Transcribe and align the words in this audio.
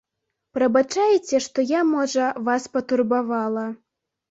Прабачайце, 0.57 1.41
што 1.47 1.67
я, 1.73 1.81
можа, 1.93 2.33
вас 2.49 2.67
патурбавала. 2.79 3.71